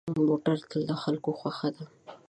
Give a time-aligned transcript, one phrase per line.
[0.29, 1.85] موټر تل د خلکو خوښه ده.